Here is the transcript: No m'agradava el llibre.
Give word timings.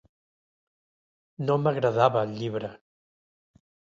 No 1.49 1.59
m'agradava 1.65 2.23
el 2.27 2.33
llibre. 2.39 2.71